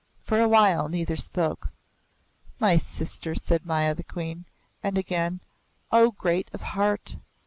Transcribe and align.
For 0.23 0.39
a 0.41 0.47
while 0.47 0.89
neither 0.89 1.15
spoke. 1.15 1.69
"My 2.59 2.75
sister!" 2.77 3.35
said 3.35 3.67
Maya 3.67 3.93
the 3.93 4.01
Queen. 4.03 4.45
And 4.81 4.97
again, 4.97 5.41
"O 5.91 6.09
great 6.09 6.49
of 6.55 6.61
heart!" 6.61 7.17